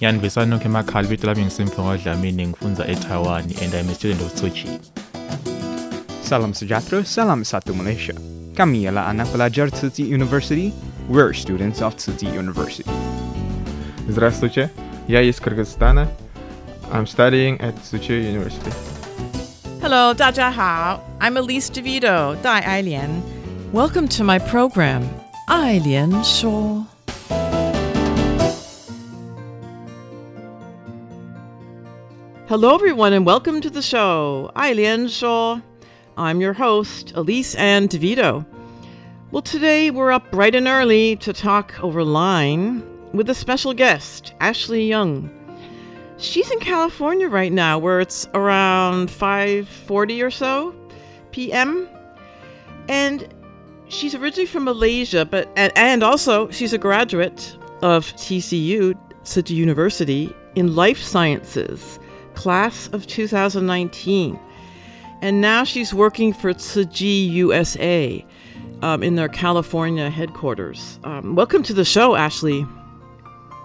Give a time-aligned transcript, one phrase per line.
[0.00, 4.50] Yandivisani nonke emakhala ibito lami ngisimphiwe ngodlamini ngifunza eTaiwan and I'm a student of Tzu
[4.50, 4.78] Chi.
[6.22, 8.14] Salam Sujatro, Salam Satu Malaysia.
[8.54, 10.72] Kami ialah anak pelajar Tzu Chi University.
[11.08, 12.86] We're students of Tzu Chi University.
[14.08, 14.70] Здравствуйте,
[15.08, 16.06] я из Кыргызстана.
[16.92, 18.70] I'm studying at Tzu Chi University.
[19.82, 21.02] Hello, 大家好.
[21.18, 23.20] I'm Elise DeVito, Dai Ailian.
[23.72, 25.02] Welcome to my program,
[25.48, 26.97] Ailian Shaw.
[32.48, 34.50] Hello, everyone, and welcome to the show.
[34.56, 35.60] I, Ailian Shaw.
[36.16, 38.46] I'm your host, Elise Ann DeVito.
[39.30, 42.82] Well, today we're up bright and early to talk over line
[43.12, 45.28] with a special guest, Ashley Young.
[46.16, 50.74] She's in California right now, where it's around 5:40 or so
[51.32, 51.86] p.m.
[52.88, 53.28] And
[53.88, 59.52] she's originally from Malaysia, but and, and also she's a graduate of TCU, Tzu Chi
[59.52, 61.98] University, in life sciences
[62.38, 64.38] class of 2019.
[65.20, 68.24] And now she's working for Tzu Chi USA
[68.80, 71.00] um, in their California headquarters.
[71.02, 72.64] Um, welcome to the show, Ashley.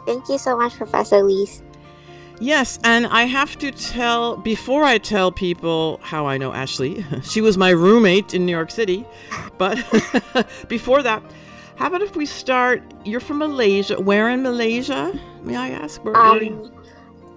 [0.07, 1.61] Thank you so much, Professor Lees.
[2.39, 7.41] Yes, and I have to tell, before I tell people how I know Ashley, she
[7.41, 9.05] was my roommate in New York City.
[9.59, 9.77] But
[10.67, 11.21] before that,
[11.75, 12.81] how about if we start?
[13.05, 14.01] You're from Malaysia.
[14.01, 15.13] Where in Malaysia,
[15.43, 16.03] may I ask?
[16.03, 16.71] Where, um,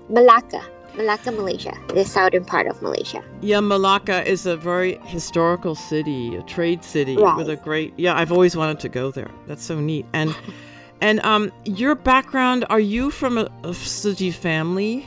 [0.09, 0.63] Malacca.
[0.97, 3.23] Malacca, Malaysia, the southern part of Malaysia.
[3.41, 7.37] Yeah, Malacca is a very historical city, a trade city right.
[7.37, 7.93] with a great.
[7.97, 9.31] Yeah, I've always wanted to go there.
[9.47, 10.07] That's so neat.
[10.13, 10.35] And
[11.01, 15.07] and um, your background, are you from a, a Tzu family?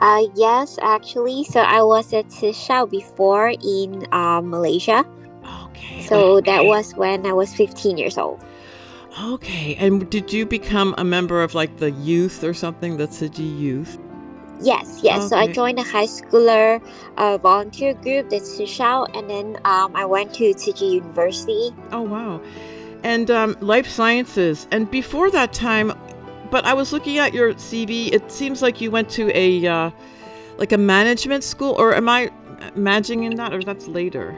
[0.00, 1.44] Uh, yes, actually.
[1.44, 5.06] So I was at Tzu before in uh, Malaysia.
[5.64, 6.02] Okay.
[6.02, 6.50] So okay.
[6.50, 8.44] that was when I was 15 years old.
[9.22, 9.76] Okay.
[9.76, 13.98] And did you become a member of like the youth or something, the Tzu youth?
[14.60, 15.18] Yes, yes.
[15.18, 15.28] Okay.
[15.28, 16.80] So I joined a high schooler
[17.16, 18.64] uh, volunteer group, the Tzu
[19.14, 21.70] and then um, I went to Chi University.
[21.92, 22.40] Oh, wow.
[23.02, 24.66] And um, life sciences.
[24.70, 25.92] And before that time,
[26.50, 29.90] but I was looking at your CV, it seems like you went to a, uh,
[30.56, 32.30] like a management school, or am I
[32.74, 34.36] imagining that, or that's later?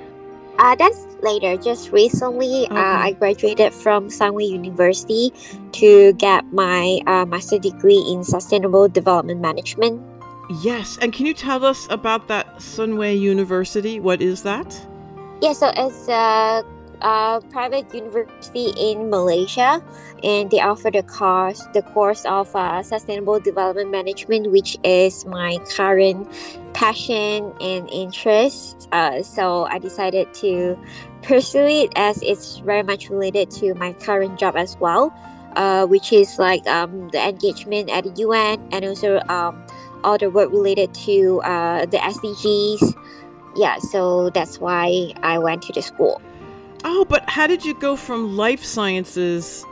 [0.59, 1.57] Uh, that's later.
[1.57, 2.75] Just recently, okay.
[2.75, 5.33] uh, I graduated from Sunway University
[5.73, 10.01] to get my uh, master degree in sustainable development management.
[10.63, 14.01] Yes, and can you tell us about that Sunway University?
[14.01, 14.81] What is that?
[15.43, 16.65] Yeah, so it's a,
[17.03, 19.83] a private university in Malaysia,
[20.23, 25.59] and they offer the course the course of uh, sustainable development management, which is my
[25.77, 26.29] current
[26.73, 28.89] passion and interest.
[28.93, 30.79] Uh, so I decided to
[31.23, 35.13] pursue it as it's very much related to my current job as well,
[35.57, 39.65] uh, which is like um, the engagement at the UN and also um,
[40.05, 42.95] all the work related to uh, the SDGs.
[43.57, 46.21] Yeah, so that's why I went to the school.
[46.89, 49.65] Oh, but how did you go from life sciences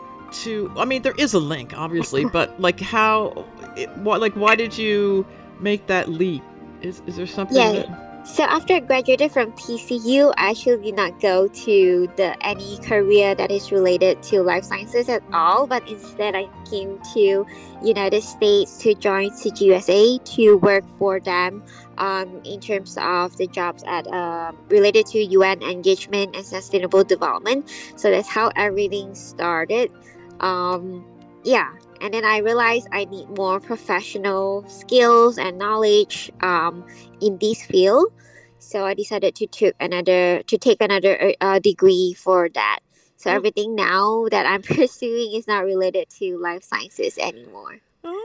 [0.42, 0.72] to?
[0.76, 3.46] I mean, there is a link, obviously, but like how?
[3.94, 4.20] What?
[4.20, 5.24] Like, why did you
[5.60, 6.42] make that leap?
[6.82, 7.72] Is, is there something yeah.
[7.72, 8.03] that...
[8.24, 13.34] So after I graduated from TCU, I actually did not go to the any career
[13.34, 17.46] that is related to life sciences at all, but instead I came to
[17.82, 21.62] United States to join Tzu Chi USA to work for them
[21.98, 27.70] um, in terms of the jobs at uh, related to UN engagement and sustainable development.
[27.96, 29.92] So that's how everything started.
[30.40, 31.04] Um,
[31.44, 36.84] yeah, and then I realized I need more professional skills and knowledge um,
[37.24, 38.12] in this field.
[38.58, 42.80] So I decided to take another to take another uh, degree for that.
[43.16, 43.34] So Oh.
[43.34, 47.80] everything now that I'm pursuing is not related to life sciences anymore.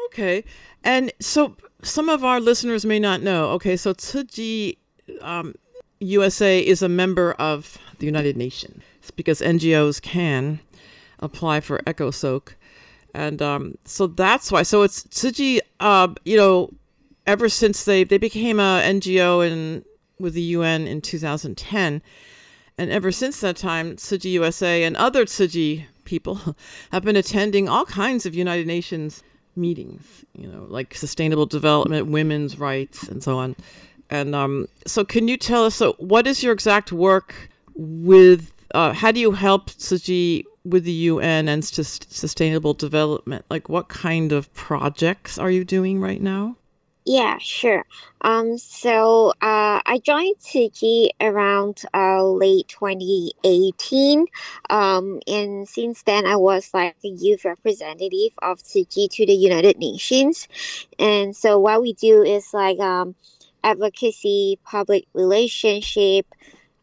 [0.07, 0.43] Okay.
[0.83, 3.49] And so some of our listeners may not know.
[3.51, 4.75] Okay, so Tzu Chi
[5.21, 5.55] um,
[5.99, 8.83] USA is a member of the United Nations
[9.15, 10.59] because NGOs can
[11.19, 12.55] apply for EcoSoc.
[13.13, 14.63] And um, so that's why.
[14.63, 16.71] So it's Tzu Chi, uh, you know,
[17.29, 19.85] ever since they, they became a NGO in,
[20.19, 22.01] with the UN in 2010.
[22.75, 26.55] And ever since that time, Tzu Chi USA and other Tzu Chi people
[26.91, 29.21] have been attending all kinds of United Nations
[29.55, 33.55] meetings, you know, like sustainable development, women's rights, and so on.
[34.09, 38.51] And um, so, can you tell us so what is your exact work with?
[38.73, 43.45] Uh, how do you help Tzu Chi with the UN and sus- sustainable development?
[43.51, 46.55] Like, what kind of projects are you doing right now?
[47.09, 47.85] Yeah, sure.
[48.21, 54.27] Um, so uh, I joined Tzu Chi around uh, late 2018.
[54.69, 59.33] Um, and since then, I was like a youth representative of Tzu Chi to the
[59.33, 60.47] United Nations.
[60.99, 63.15] And so what we do is like um,
[63.63, 66.27] advocacy, public relationship,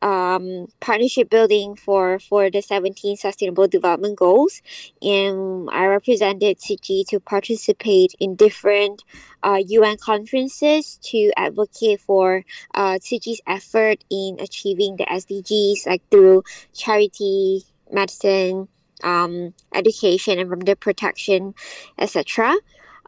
[0.03, 4.63] um, partnership building for for the 17 sustainable development goals.
[5.03, 9.05] And i represented Tzu Chi to participate in different
[9.43, 12.45] uh, un conferences to advocate for
[12.75, 16.43] uh, Tzu Chi's effort in achieving the sdgs like through
[16.75, 18.69] charity medicine
[19.05, 21.55] um, education environmental protection
[21.99, 22.55] etc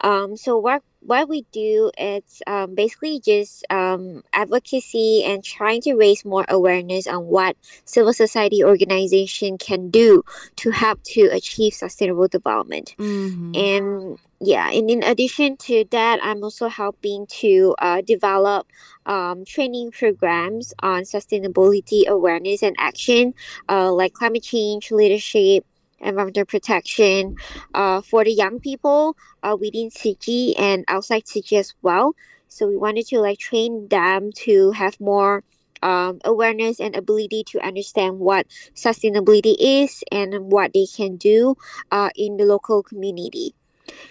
[0.03, 5.95] um, so what what we do is um, basically just um, advocacy and trying to
[5.95, 10.23] raise more awareness on what civil society organization can do
[10.57, 13.55] to help to achieve sustainable development Mm-hmm.
[13.55, 18.67] and yeah and in addition to that i'm also helping to uh, develop
[19.07, 23.35] um, training programs on sustainability awareness and action
[23.69, 25.65] uh, like climate change leadership
[26.01, 27.37] environmental protection
[27.75, 32.15] uh, for the young people uh, within Tzu Chi and outside Tzu Chi as well.
[32.49, 35.45] So we wanted to like train them to have more
[35.83, 41.57] um, awareness and ability to understand what sustainability is and what they can do
[41.91, 43.55] uh, in the local community.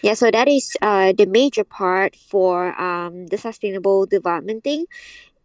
[0.02, 4.86] Yeah, so that is uh, the major part for um, the sustainable development thing.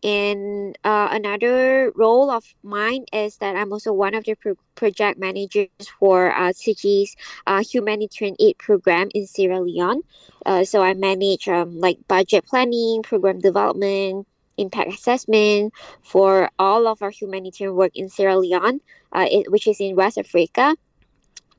[0.02, 5.18] And uh, another role of mine is that I'm also one of the pro- project
[5.18, 5.68] managers
[5.98, 7.16] for uh, Tzu Chi's
[7.46, 10.02] uh, humanitarian aid program in Sierra Leone.
[10.44, 14.26] Uh, so I manage um, like budget planning, program development,
[14.56, 15.72] impact assessment
[16.02, 18.80] for all of our humanitarian work in Sierra Leone,
[19.12, 20.76] uh, it, which is in West Africa.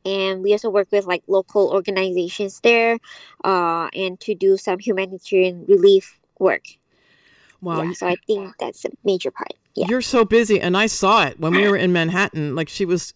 [0.06, 3.00] And we also work with like local organizations there
[3.46, 6.64] uh, and to do some humanitarian relief work.
[7.64, 7.82] Wow.
[7.82, 9.54] Yeah, so I think that's a major part.
[9.76, 9.88] Yeah.
[9.90, 12.56] You're so busy, and I saw it when we were in Manhattan.
[12.56, 13.14] Like she was,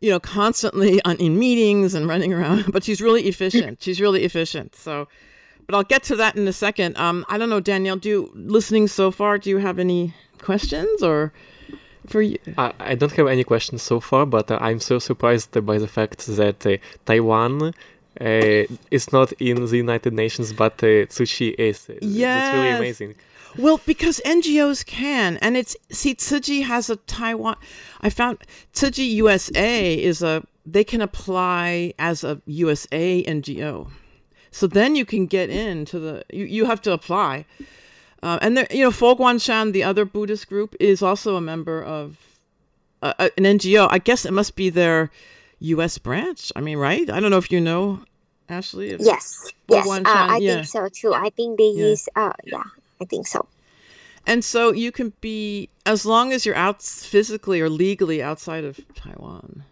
[0.00, 2.64] you know, constantly on in meetings and running around.
[2.72, 3.82] But she's really efficient.
[3.84, 4.74] she's really efficient.
[4.74, 5.08] So,
[5.66, 6.96] but I'll get to that in a second.
[6.96, 7.96] Um, I don't know, Danielle.
[7.96, 9.38] Do you, listening so far?
[9.38, 11.32] Do you have any questions or
[12.06, 12.38] for you?
[12.56, 15.88] I, I don't have any questions so far, but uh, I'm so surprised by the
[15.88, 17.72] fact that uh, Taiwan.
[18.18, 21.86] Uh, is not in the United Nations, but uh, Tzu Chi is.
[22.00, 23.14] Yeah, It's really amazing.
[23.58, 27.56] Well, because NGOs can, and it's see, Tzu Chi has a Taiwan.
[28.00, 28.38] I found
[28.72, 33.90] Tzu Chi USA is a they can apply as a USA NGO,
[34.50, 37.46] so then you can get into the you, you have to apply,
[38.22, 41.82] uh, and there you know Fo Guangshan, the other Buddhist group, is also a member
[41.82, 42.18] of
[43.02, 43.88] uh, an NGO.
[43.90, 45.10] I guess it must be their
[45.60, 45.98] U.S.
[45.98, 46.52] branch.
[46.56, 47.08] I mean, right?
[47.08, 48.00] I don't know if you know,
[48.48, 48.96] Ashley.
[48.98, 50.54] Yes, yes, uh, I yeah.
[50.56, 51.14] think so too.
[51.14, 51.86] I think they Yeah.
[51.86, 52.62] use, uh, yeah,
[53.00, 53.46] I think so.
[54.26, 58.80] And so you can be as long as you're out physically or legally outside of
[58.94, 59.62] Taiwan.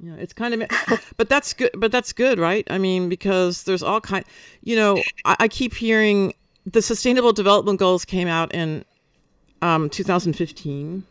[0.00, 0.68] You know, it's kind of,
[1.16, 1.70] but that's good.
[1.74, 2.66] But that's good, right?
[2.70, 4.24] I mean, because there's all kind.
[4.62, 6.34] You know, I, I keep hearing
[6.66, 8.84] the Sustainable Development Goals came out in
[9.62, 11.04] um, 2015,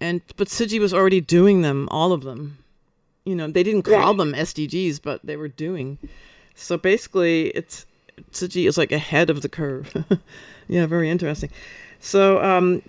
[0.00, 2.58] and but Tzu Chi was already doing them, all of them.
[3.24, 4.16] You know, they didn't call Right.
[4.16, 5.98] them SDGs, but they were doing.
[6.54, 7.86] So basically, it's
[8.32, 10.04] Tzu Chi is like ahead of the curve.
[10.68, 11.50] yeah, very interesting.
[12.00, 12.82] So, um,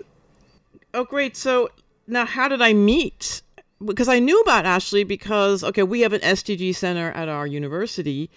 [0.93, 1.37] oh, great.
[1.37, 1.69] So
[2.07, 3.41] now, how did I meet?
[3.83, 8.29] Because I knew about Ashley because okay, we have an SDG center at our university,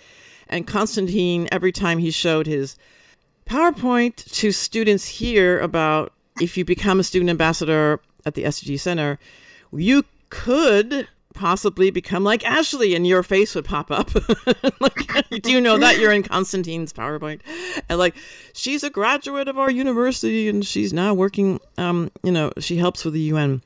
[0.48, 2.76] and Constantine every time he showed his
[3.46, 9.18] PowerPoint to students here about if you become a student ambassador at the SDG Center,
[9.72, 14.10] you could possibly become like Ashley and your face would pop up.
[14.80, 17.40] like, do you know that you're in Constantine's PowerPoint?
[17.88, 18.16] And like,
[18.52, 23.04] she's a graduate of our university and she's now working, um, you know, she helps
[23.04, 23.62] with the UN.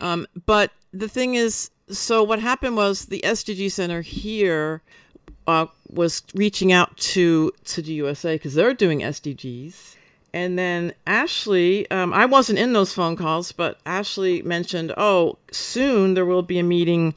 [0.00, 4.82] Um, but the thing is, so what happened was the SDG Center here
[5.46, 9.96] uh, was reaching out to to the USA because they're doing SDGs.
[10.32, 16.14] And then Ashley, um, I wasn't in those phone calls, but Ashley mentioned, oh, soon
[16.14, 17.14] there will be a meeting,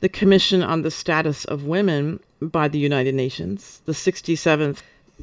[0.00, 4.78] the Commission on the Status of Women by the United Nations, the 67th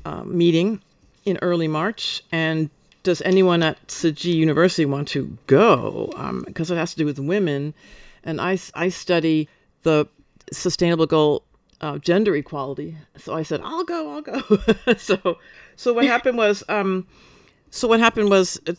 [0.06, 0.82] uh, meeting
[1.26, 2.24] in early March.
[2.32, 2.70] And
[3.04, 6.10] does anyone at Tzu University want to go?
[6.46, 7.74] Because um, it has to do with women.
[8.24, 9.48] And I, I study
[9.84, 10.08] the
[10.52, 11.44] sustainable goal
[11.82, 12.98] uh, gender equality.
[13.18, 14.42] So I said, I'll go, I'll go.
[14.98, 15.38] so,
[15.80, 17.08] so what happened was, um,
[17.72, 18.74] so what happened was uh,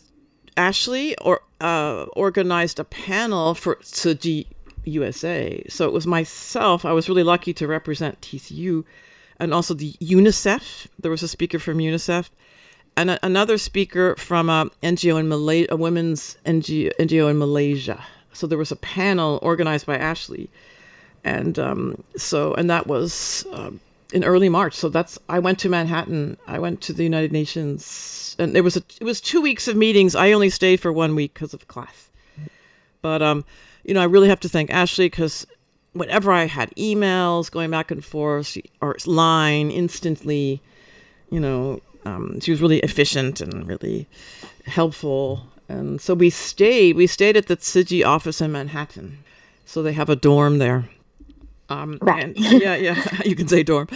[0.55, 4.45] Ashley or uh, organized a panel for Tzu Chi
[4.83, 5.63] USA.
[5.67, 6.85] So it was myself.
[6.85, 8.85] I was really lucky to represent TCU,
[9.39, 10.85] and also the UNICEF.
[10.99, 12.29] There was a speaker from UNICEF,
[12.95, 18.05] and a, another speaker from a NGO in Malaysia, a women's NGO, NGO in Malaysia.
[18.31, 20.51] So there was a panel organized by Ashley
[21.23, 23.71] and um, so and that was uh,
[24.11, 24.73] in early March.
[24.73, 26.37] So that's I went to Manhattan.
[26.47, 29.75] I went to the United Nations, and it was a, it was two weeks of
[29.75, 30.15] meetings.
[30.15, 32.09] I only stayed for one week because of class.
[33.01, 33.45] But um,
[33.83, 35.47] you know, I really have to thank Ashley because
[35.93, 40.61] whenever I had emails going back and forth or line instantly,
[41.29, 44.07] you know, um, she was really efficient and really
[44.65, 45.47] helpful.
[45.67, 46.95] And so we stayed.
[46.95, 49.23] We stayed at the Chi office in Manhattan.
[49.65, 50.89] So they have a dorm there.
[51.71, 52.23] Um, right.
[52.23, 53.87] And, yeah, yeah, you can say dorm.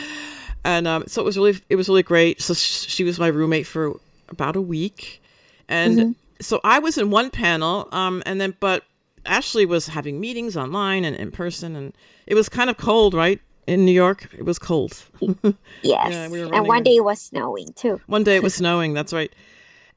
[0.63, 2.41] And um, so it was really, it was really great.
[2.41, 5.21] So sh- she was my roommate for about a week,
[5.67, 6.11] and mm-hmm.
[6.41, 8.83] so I was in one panel, um, and then but
[9.25, 11.93] Ashley was having meetings online and in person, and
[12.25, 13.39] it was kind of cold, right?
[13.67, 15.03] In New York, it was cold.
[15.19, 17.99] yes, yeah, we and one day it was snowing too.
[18.07, 18.93] One day it was snowing.
[18.93, 19.33] That's right.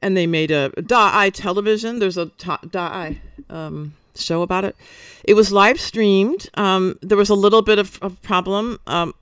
[0.01, 1.99] And they made a Da television.
[1.99, 2.27] There's a
[2.71, 3.11] Da
[3.49, 4.75] um, show about it.
[5.23, 6.49] It was live streamed.
[6.55, 9.13] Um, there was a little bit of a problem um,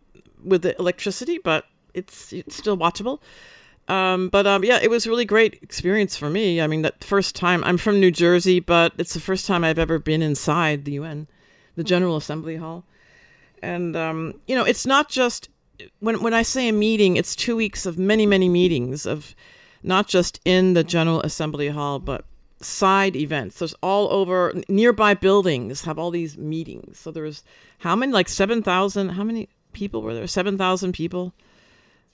[0.43, 3.19] with the electricity, but it's it's still watchable.
[3.87, 6.59] Um, but um, yeah, it was a really great experience for me.
[6.59, 9.79] I mean, that first time I'm from New Jersey, but it's the first time I've
[9.79, 11.27] ever been inside the UN,
[11.75, 12.83] the General Assembly Hall,
[13.61, 15.49] and um, you know, it's not just
[15.99, 19.35] when when I say a meeting, it's two weeks of many many meetings of
[19.83, 22.25] not just in the General Assembly Hall, but
[22.61, 23.59] side events.
[23.59, 26.99] There's all over nearby buildings have all these meetings.
[26.99, 27.43] So there's
[27.79, 28.11] how many?
[28.11, 29.09] Like seven thousand.
[29.09, 30.27] How many people were there?
[30.27, 31.33] Seven thousand people.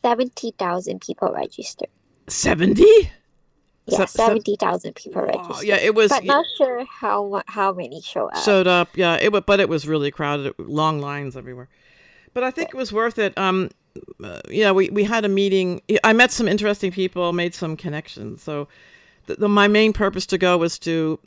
[0.03, 1.89] Seventy thousand people registered.
[2.27, 3.11] Seventy.
[3.85, 5.55] Yeah, Se- seventy thousand people registered.
[5.55, 6.09] Oh, yeah, it was.
[6.09, 8.43] But not sure how how many showed up.
[8.43, 9.15] Showed up, yeah.
[9.15, 10.53] It but it was really crowded.
[10.57, 11.69] Long lines everywhere.
[12.33, 13.37] But I think it was worth it.
[13.37, 13.69] Um,
[14.23, 15.81] uh, yeah, we we had a meeting.
[16.03, 18.41] I met some interesting people, made some connections.
[18.41, 18.67] So
[19.25, 21.19] the, the, my main purpose to go was to,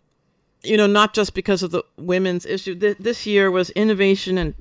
[0.62, 2.74] you know, not just because of the women's issue.
[2.74, 4.54] Th- this year was innovation and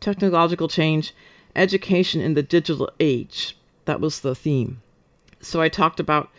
[0.00, 1.14] technological change,
[1.54, 3.56] education in the digital age.
[3.84, 4.82] That was the theme.
[5.40, 6.30] So I talked about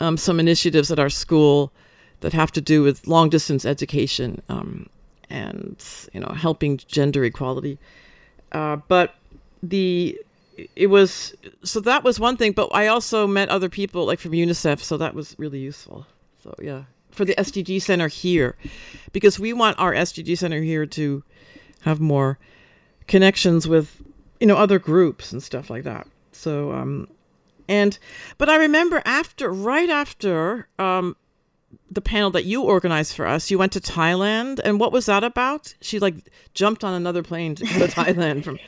[0.00, 1.72] um, some initiatives at our school
[2.20, 4.88] that have to do with long distance education um,
[5.30, 7.78] and you know helping gender equality.
[8.52, 9.14] Uh, but
[9.62, 10.18] the
[10.76, 14.32] it was so that was one thing but i also met other people like from
[14.32, 16.06] unicef so that was really useful.
[16.42, 18.56] So yeah for the sdg center here
[19.12, 21.22] because we want our sdg center here to
[21.82, 22.38] have more
[23.06, 24.02] connections with
[24.40, 26.06] you know other groups and stuff like that.
[26.32, 27.08] So um
[27.68, 27.98] and
[28.36, 31.16] but i remember after right after um
[31.90, 35.24] the panel that you organized for us you went to thailand and what was that
[35.24, 35.74] about?
[35.80, 36.16] She like
[36.52, 38.58] jumped on another plane to go to thailand from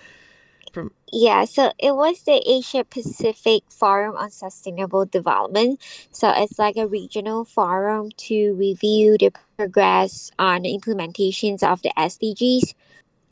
[0.77, 0.93] from?
[1.11, 5.81] Yeah, so it was the Asia Pacific Forum on Sustainable Development.
[6.13, 11.93] So it's like a regional forum to review the progress on the implementations of the
[11.97, 12.75] SDGs.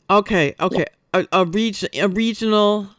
[0.09, 0.85] Okay, okay.
[1.13, 1.21] Yeah.
[1.21, 2.89] A, a region a regional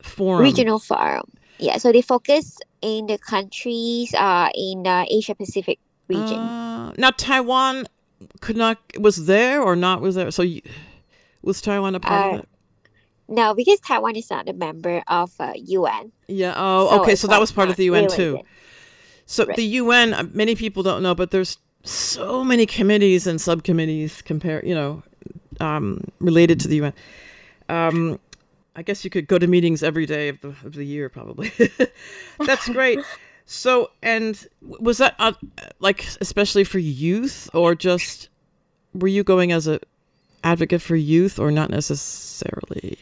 [0.00, 0.42] forum.
[0.42, 1.26] Regional forum.
[1.58, 6.38] Yeah, so they focus in the countries uh in the Asia Pacific region.
[6.38, 7.86] Uh, now Taiwan
[8.40, 10.30] could not was there or not was there?
[10.30, 10.62] So you,
[11.42, 12.48] was Taiwan a part uh, of it?
[13.28, 16.12] No, because Taiwan is not a member of uh, UN.
[16.28, 16.54] Yeah.
[16.56, 17.14] Oh, so okay.
[17.14, 18.40] So that was part of the UN too.
[19.26, 19.56] So right.
[19.56, 24.64] the UN, uh, many people don't know, but there's so many committees and subcommittees compare,
[24.64, 25.02] you know,
[25.60, 26.94] um, related to the UN.
[27.68, 28.18] Um,
[28.74, 31.52] I guess you could go to meetings every day of the of the year, probably.
[32.38, 33.00] That's great.
[33.44, 35.32] So, and was that uh,
[35.80, 38.28] like especially for youth, or just
[38.94, 39.80] were you going as a
[40.44, 42.98] advocate for youth, or not necessarily?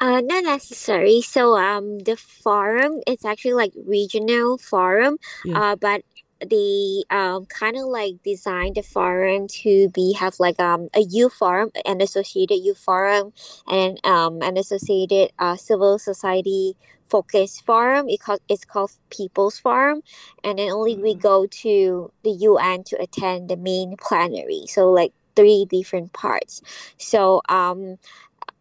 [0.00, 1.20] Uh, not necessary.
[1.20, 5.18] So um, the forum it's actually like regional forum.
[5.44, 5.72] Yeah.
[5.72, 6.02] Uh, but
[6.48, 11.34] they um, kind of like designed the forum to be have like um a youth
[11.34, 13.32] forum, an associated youth forum,
[13.66, 16.76] and um an associated uh, civil society
[17.08, 18.08] focus forum.
[18.08, 20.02] It called it's called People's Forum,
[20.44, 24.64] and then only we go to the UN to attend the main plenary.
[24.68, 26.62] So like three different parts.
[26.98, 27.98] So um,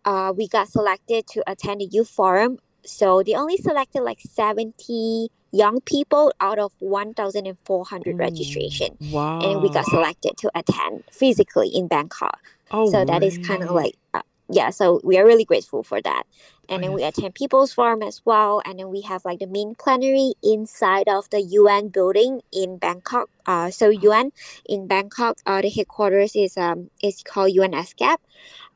[0.07, 2.59] uh, we got selected to attend the youth forum.
[2.85, 8.97] So they only selected like seventy young people out of 1,400 registration.
[9.11, 9.39] Wow.
[9.39, 12.39] And we got selected to attend physically in Bangkok.
[12.69, 16.01] Oh, so that is kind of like, uh, yeah, so we are really grateful for
[16.01, 16.23] that.
[16.69, 18.61] And then we attend People's Forum as well.
[18.65, 23.29] And then we have like the main plenary inside of the UN building in Bangkok.
[23.45, 24.31] Uh, so UN
[24.67, 28.17] in Bangkok, uh, the headquarters is um is called UN ESCAP.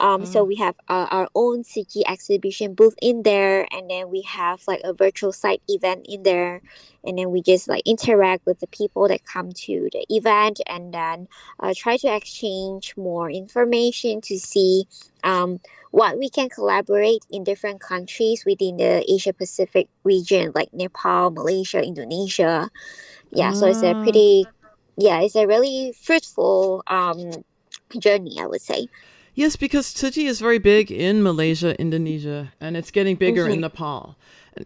[0.01, 4.22] Um, So we have uh, our own Chi exhibition booth in there, and then we
[4.25, 6.62] have like a virtual site event in there,
[7.05, 10.93] and then we just like interact with the people that come to the event, and
[10.93, 11.27] then
[11.62, 14.86] uh, try to exchange more information to see
[15.24, 15.60] um,
[15.91, 21.81] what we can collaborate in different countries within the Asia Pacific region, like Nepal, Malaysia,
[21.84, 22.70] Indonesia.
[23.31, 24.03] Yeah, so it's a Ah.
[24.03, 24.48] pretty,
[24.98, 27.43] yeah, it's a really fruitful um,
[28.00, 28.88] journey, I would say.
[29.41, 33.62] Yes, because Tzu is very big in Malaysia, Indonesia, and it's getting bigger in Mhm.
[33.62, 34.15] Nepal.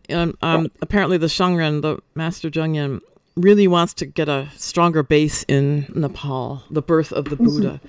[0.10, 3.00] And, um, um, apparently, the Shangren, the Master Zhengyan,
[3.38, 7.80] really wants to get a stronger base in Nepal, the birth of the Buddha,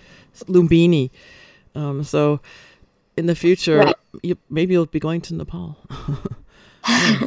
[0.47, 1.11] Lumbini.
[1.75, 2.39] Um, so,
[3.17, 3.97] in the future, Right.
[4.23, 5.77] you, maybe you'll be going to Nepal.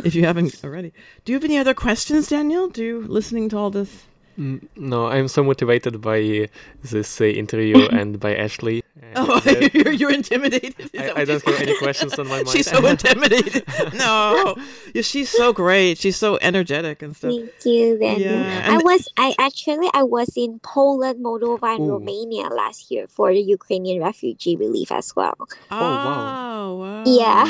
[0.05, 0.93] If you haven't already.
[1.25, 2.69] Do you have any other questions, Daniel?
[2.69, 4.03] Do you listening to all this?
[4.39, 6.47] Mm, No, I'm so motivated by uh,
[6.81, 8.83] this uh, interview and by Ashley.
[9.15, 10.91] Oh, and, you're, you're intimidated.
[10.95, 12.49] I, I don't have any questions on my mind.
[12.49, 13.63] She's so intimidated.
[13.95, 14.55] no,
[14.93, 15.97] yeah, she's so great.
[15.97, 17.31] She's so energetic and stuff.
[17.31, 18.33] Thank you, Daniel.
[18.35, 21.93] Yeah, I was I actually I was in Poland, Moldova, and Ooh.
[21.93, 25.37] Romania last year for the Ukrainian refugee relief as well.
[25.71, 26.75] Oh wow!
[26.75, 27.03] wow.
[27.07, 27.45] Yeah,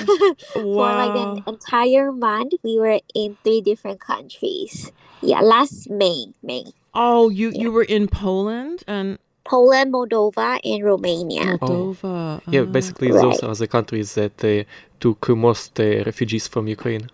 [0.54, 4.94] for like an entire month, we were in three different countries.
[5.22, 6.72] Yeah, last May, May.
[6.94, 11.58] Oh, you you were in Poland and Poland, Moldova, and Romania.
[11.58, 12.42] Moldova.
[12.52, 13.22] Yeah, uh, basically Right.
[13.22, 14.64] those are the countries that uh,
[15.00, 17.10] took most uh, refugees from Ukraine.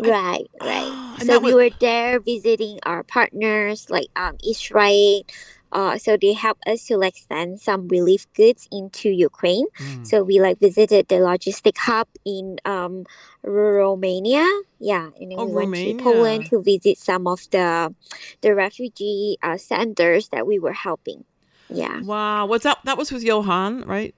[0.00, 0.92] Right, right.
[1.26, 5.30] so we was- were there visiting our partners like um IsraAID.
[5.72, 9.66] Uh, so they helped us to like send some relief goods into Ukraine.
[9.78, 10.06] Mm.
[10.06, 13.04] So we like visited the logistic hub in um
[13.42, 14.46] Romania.
[14.78, 15.94] Yeah, and then Oh, we went Romania.
[15.98, 17.94] to Poland to visit some of the
[18.42, 21.24] the refugee uh, centers that we were helping.
[21.68, 22.00] Yeah.
[22.02, 22.78] Wow, what's that?
[22.84, 24.14] That was with Johan, right?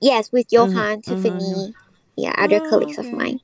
[0.00, 1.74] Yes, with Uh-huh, Johan, uh-huh, Tiffany.
[2.16, 3.40] Yeah, other Oh, colleagues of mine.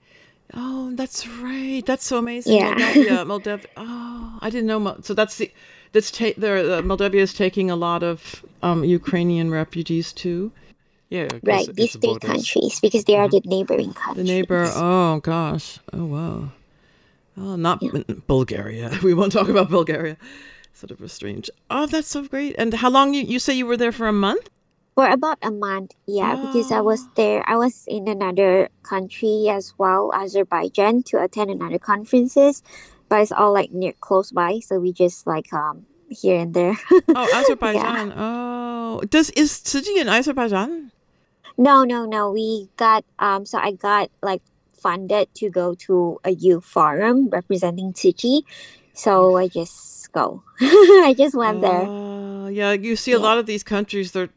[0.54, 1.82] Oh, that's right.
[1.86, 2.56] That's so amazing.
[2.56, 2.74] Yeah.
[2.74, 3.66] Moldavia, Moldavia.
[3.76, 4.80] Oh, I didn't know.
[4.80, 5.50] Mo- So that's the
[5.92, 6.34] that's ta-.
[6.40, 10.52] Uh, Moldavia is taking a lot of um, Ukrainian refugees too.
[11.10, 14.26] Yeah, Right, these three countries because they are the neighboring countries.
[14.26, 14.70] The neighbor.
[14.74, 15.80] Oh gosh.
[15.92, 16.52] Oh wow.
[17.36, 17.82] Oh, not
[18.28, 18.90] Bulgaria.
[19.02, 20.16] We won't talk about Bulgaria.
[20.72, 21.50] Sort of a strange.
[21.68, 22.54] Oh, that's so great.
[22.58, 24.48] And how long you you say you were there for a month?
[24.94, 27.42] For about a month, yeah, because I was there.
[27.48, 32.62] I was in another country as well, Azerbaijan, to attend another conferences,
[33.10, 36.76] but it's all like near close by, so we just like um here and there.
[37.14, 38.14] Oh, Azerbaijan.
[38.16, 40.90] Oh, does is Tzu Chi in Azerbaijan?
[41.58, 42.30] no, no, no.
[42.32, 43.44] We got um.
[43.44, 44.40] So I got like
[44.72, 48.34] funded to go to a youth forum representing Tzu Chi,
[48.94, 50.42] so I just go.
[50.60, 51.84] I just went there.
[51.86, 54.12] Uh, yeah, you see a lot of these countries.
[54.12, 54.30] They're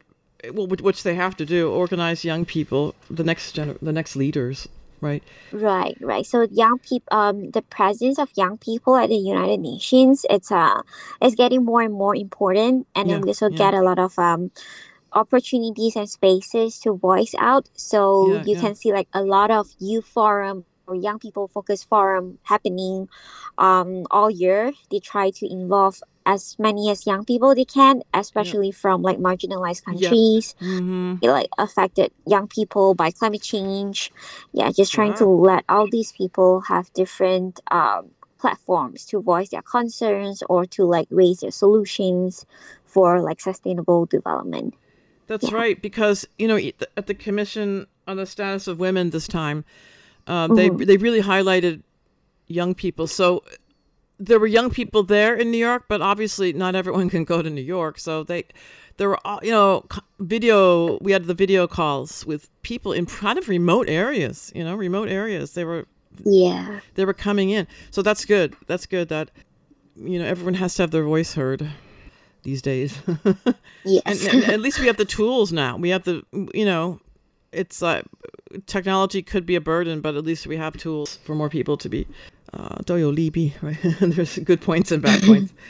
[0.52, 4.14] well, which- which they have to do, organize young people, the next gener- the next
[4.16, 4.68] leaders,
[5.04, 5.24] right?
[5.52, 6.26] Right, right.
[6.26, 10.82] So young people, um, the presence of young people at the United Nations, it's uh,
[11.22, 13.56] it's getting more and more important, and then Yeah, we also yeah.
[13.56, 14.50] get a lot of um,
[15.12, 17.68] opportunities and spaces to voice out.
[17.74, 21.82] So Yeah, you can see like a lot of youth forum or young people focus
[21.84, 23.08] forum happening,
[23.58, 24.72] um, all year.
[24.90, 29.82] They try to involve as many as young people they can, especially from like marginalized
[29.86, 30.08] Yeah.
[30.08, 31.14] countries Mm-hmm.
[31.20, 34.12] you know, like affected young people by climate change.
[34.52, 39.62] Yeah, just trying to let all these people have different um, platforms to voice their
[39.62, 42.46] concerns or to like raise their solutions
[42.84, 44.74] for like sustainable development.
[45.26, 46.58] That's right, because you know
[46.96, 49.64] at the Commission on the Status of Women this time,
[50.26, 50.78] um, Mhm.
[50.78, 51.82] they they really highlighted
[52.46, 53.06] young people.
[53.06, 53.42] So
[54.18, 57.50] there were young people there in New York, but obviously not everyone can go to
[57.50, 57.98] New York.
[57.98, 58.44] So they
[58.96, 59.84] there were all- you know
[60.20, 60.98] video.
[61.00, 64.52] We had the video calls with people in kind of remote areas.
[64.54, 65.52] You know, remote areas.
[65.54, 65.86] They were
[66.24, 66.80] Yeah.
[66.94, 67.66] they were coming in.
[67.90, 68.54] So that's good.
[68.66, 69.08] That's good.
[69.08, 69.30] That
[69.96, 71.68] you know, everyone has to have their voice heard
[72.42, 72.98] these days.
[73.84, 74.02] yes.
[74.04, 75.76] and, and, at least we have the tools now.
[75.76, 76.22] We have the,
[76.52, 77.00] you know,
[77.52, 78.04] it's like
[78.52, 81.76] uh, technology could be a burden, but at least we have tools for more people
[81.78, 82.06] to be.
[82.54, 82.78] Uh,
[83.62, 83.78] right?
[84.00, 85.52] There's good points and bad points.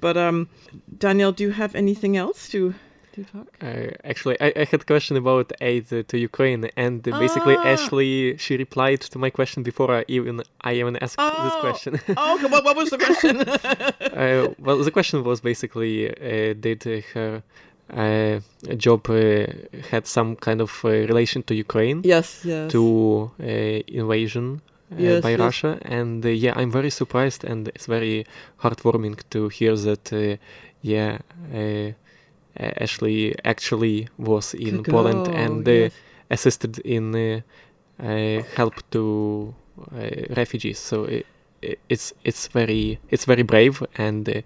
[0.00, 0.48] But um,
[0.96, 2.72] Daniel, do you have anything else to
[3.14, 3.48] to talk?
[3.60, 7.56] Uh, actually, I, I had a question about aid uh, to Ukraine, and uh, basically
[7.56, 7.72] ah.
[7.72, 11.44] Ashley she replied to my question before I even I even asked oh.
[11.44, 12.00] this question.
[12.16, 13.34] oh, what, what was the question?
[14.18, 16.82] Uh, well, the question was basically, uh, did
[17.14, 17.42] her
[17.94, 18.40] uh,
[18.76, 19.46] job uh,
[19.90, 22.02] had some kind of uh, relation to Ukraine.
[22.04, 22.70] Yes, yes.
[22.72, 24.60] To invasion
[24.90, 25.40] Uh, yes, by yes.
[25.40, 28.24] Russia, and uh, yeah, I'm very surprised, and it's very
[28.62, 30.12] heartwarming to hear that.
[30.12, 30.36] Uh,
[30.82, 31.18] yeah.
[32.60, 35.92] Ashley actually was in Poland oh, and yes.
[36.28, 37.42] assisted in
[38.56, 39.54] help to
[40.30, 40.78] refugees.
[40.80, 41.26] So it,
[41.62, 44.42] it, it's it's very it's very brave and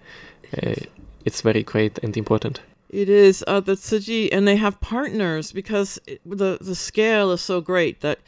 [1.24, 2.60] it's very great and important.
[2.92, 7.32] It is uh, the Tzu Chi, and they have partners because it, the the scale
[7.32, 8.18] is so great that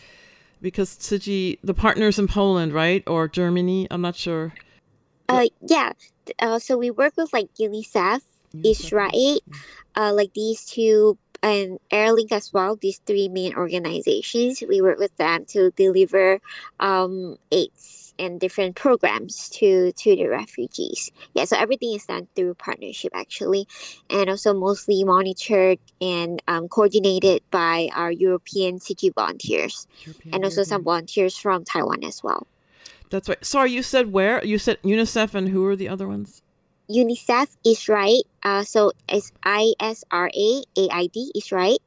[0.64, 4.55] because Tzu Chi, the partners in Poland, right, or Germany, I'm not sure.
[5.29, 5.92] Uh, yeah.
[6.38, 8.22] Uh, so we work with like UNICEF,
[8.57, 9.12] UNICEF.
[9.12, 9.38] IsraAID,
[9.94, 12.74] uh, like these two and Airlink as well.
[12.74, 16.40] These three main organizations, we work with them to deliver
[16.80, 21.12] um, aids and different programs to to the refugees.
[21.35, 23.68] Yeah, so everything is done through partnership actually,
[24.09, 30.62] and also mostly monitored and um, coordinated by our European city volunteers, European, and also
[30.62, 30.64] European.
[30.64, 32.46] some volunteers from Taiwan as well.
[33.11, 33.44] That's right.
[33.44, 34.42] Sorry, you said where?
[34.42, 36.40] You said UNICEF, and who are the other ones?
[36.90, 38.23] UNICEF is right.
[38.42, 41.79] Uh, so it's I S R A A I D is right,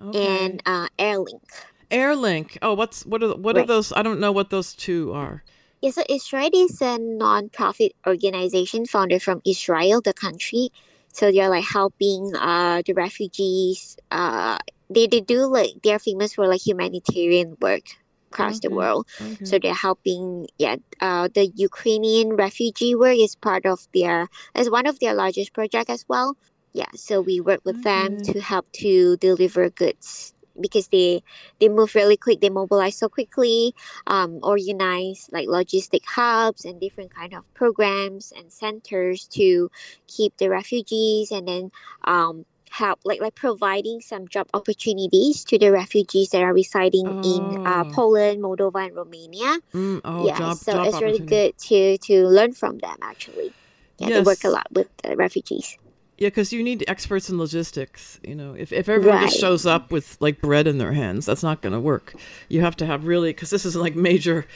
[0.00, 0.44] okay.
[0.44, 1.44] and uh, Airlink.
[1.90, 2.58] Airlink.
[2.62, 3.62] Oh, what's what are what right.
[3.62, 3.92] are those?
[3.92, 5.44] I don't know what those two are.
[5.80, 10.68] Yeah, so IsraAID is a non-profit organization founded from Israel, the country.
[11.12, 13.96] So they're like helping uh, the refugees.
[14.10, 14.58] Uh,
[14.90, 17.84] they, they do like they're famous for like humanitarian work
[18.30, 19.06] across the world.
[19.20, 19.44] Okay.
[19.44, 20.46] So they're helping.
[20.58, 25.52] Yeah, uh, the Ukrainian refugee work is part of their as one of their largest
[25.52, 26.36] project as well.
[26.72, 31.22] Yeah, so we work with them to help to deliver goods because they
[31.58, 33.74] they move really quick they mobilize so quickly
[34.06, 39.70] um, organize like logistic hubs and different kind of programs and centers to
[40.06, 41.70] keep the refugees and then
[42.04, 47.20] um, help like like providing some job opportunities to the refugees that are residing oh.
[47.22, 47.90] in uh, oh.
[47.92, 49.58] Poland, Moldova, and Romania.
[49.74, 52.96] Mm, oh, yeah, job, so job it's really good to to learn from them.
[53.02, 53.52] Actually,
[53.98, 54.18] yeah, yes.
[54.18, 55.76] they work a lot with the refugees.
[56.16, 58.20] Yeah, because you need experts in logistics.
[58.22, 59.28] You know, if, if everyone right.
[59.28, 62.14] just shows up with like bread in their hands, that's not going to work.
[62.48, 64.46] You have to have really, because this is like major,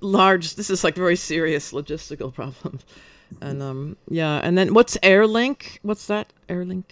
[0.00, 2.86] large, this is like very serious logistical problems.
[3.42, 5.78] And um, yeah, and then what's Airlink?
[5.82, 6.32] What's that?
[6.48, 6.84] Airlink?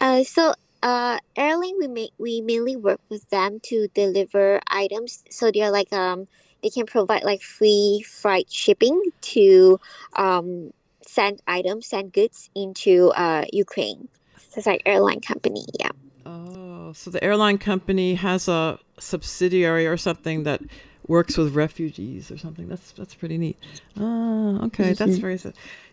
[0.00, 5.24] Uh, so uh, Airlink, we make we mainly work with them to deliver items.
[5.30, 6.28] So they're like um,
[6.62, 9.78] they can provide like free freight shipping to
[10.16, 10.72] um
[11.06, 14.08] send items, send goods into uh, Ukraine.
[14.36, 15.90] So it's like airline company, yeah.
[16.24, 20.60] Oh, so the airline company has a subsidiary or something that
[21.06, 22.68] works with refugees or something.
[22.68, 23.58] That's that's pretty neat.
[23.98, 25.04] Oh, okay, mm-hmm.
[25.04, 25.38] that's very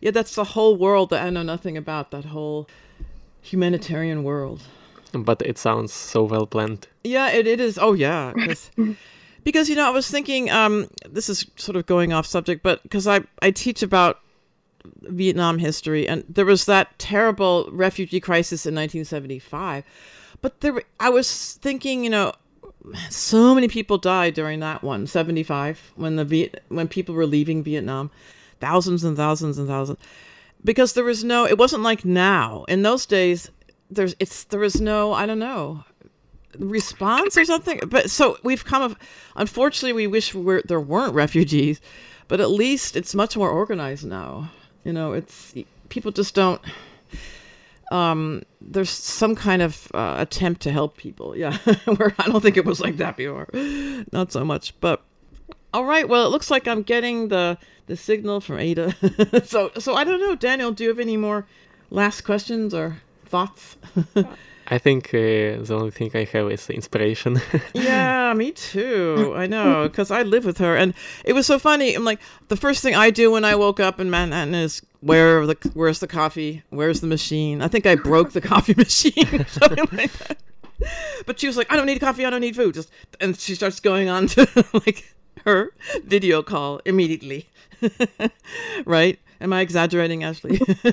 [0.02, 0.12] yeah.
[0.12, 2.12] That's the whole world that I know nothing about.
[2.12, 2.68] That whole
[3.52, 4.62] humanitarian world.
[5.14, 6.88] But it sounds so well planned.
[7.04, 7.80] Yeah, it, it is.
[7.82, 8.34] Oh yeah,
[9.44, 10.50] because you know I was thinking.
[10.50, 14.20] Um, this is sort of going off subject, but because I I teach about
[15.02, 19.84] Vietnam history, and there was that terrible refugee crisis in 1975.
[20.42, 22.34] But there, I was thinking, you know,
[23.10, 27.64] so many people died during that one, 75, when the Viet, when people were leaving
[27.64, 28.12] Vietnam,
[28.60, 30.00] thousands and thousands and thousands,
[30.64, 32.66] because there was no, it wasn't like now.
[32.68, 33.52] In those days,
[33.90, 35.84] there's, it's, there was no, I don't know,
[36.58, 37.80] response or something.
[37.88, 38.96] But so we've come of,
[39.36, 41.82] unfortunately, we wish we were, there weren't refugees,
[42.28, 44.52] but at least it's much more organized now.
[44.84, 45.54] You know, it's
[45.90, 46.62] people just don't.
[47.92, 51.36] Um, there's some kind of uh, attempt to help people.
[51.38, 53.48] Yeah, where I don't think it was like that before.
[54.12, 55.04] Not so much, but
[55.78, 56.10] all right.
[56.10, 58.96] Well, it looks like I'm getting the the signal from Ada.
[59.46, 60.72] so so I don't know, Daniel.
[60.72, 61.46] Do you have any more
[61.92, 63.78] last questions or thoughts?
[64.70, 67.40] I think uh, the only thing I have is inspiration.
[67.76, 69.34] yeah, me too.
[69.38, 71.94] I know because I live with her, and it was so funny.
[71.94, 75.46] I'm like, the first thing I do when I woke up in Manhattan is where
[75.46, 76.64] the where's the coffee?
[76.72, 77.62] Where's the machine?
[77.62, 80.40] I think I broke the coffee machine, something like that.
[81.28, 82.26] But she was like, I don't need coffee.
[82.26, 82.74] I don't need food.
[82.74, 82.90] Just
[83.22, 85.72] and she starts going on to like her
[86.04, 87.48] video call immediately.
[88.86, 89.20] right?
[89.40, 90.60] Am I exaggerating, Ashley?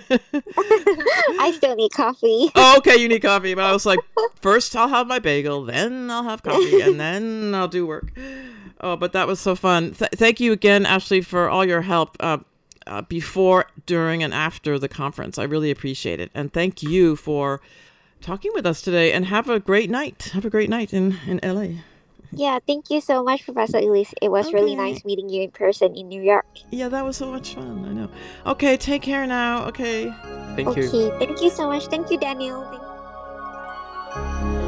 [1.38, 2.50] I still need coffee.
[2.54, 3.54] oh, okay, you need coffee.
[3.54, 4.00] But I was like,
[4.40, 8.12] first I'll have my bagel, then I'll have coffee, and then I'll do work.
[8.80, 9.94] Oh, but that was so fun.
[9.94, 12.38] Th- thank you again, Ashley, for all your help uh,
[12.86, 15.38] uh, before, during, and after the conference.
[15.38, 16.30] I really appreciate it.
[16.34, 17.62] And thank you for
[18.20, 19.12] talking with us today.
[19.12, 20.30] And have a great night.
[20.34, 21.80] Have a great night in, in LA.
[22.36, 24.14] Yeah, thank you so much, Professor Elise.
[24.20, 24.54] It was okay.
[24.54, 26.46] really nice meeting you in person in New York.
[26.70, 27.84] Yeah, that was so much fun.
[27.86, 28.10] I know.
[28.52, 29.66] Okay, take care now.
[29.66, 30.12] Okay.
[30.56, 30.88] Thank okay, you.
[30.88, 31.86] Okay, thank you so much.
[31.86, 32.62] Thank you, Daniel.
[34.14, 34.63] Thank is